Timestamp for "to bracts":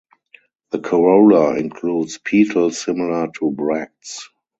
3.37-4.31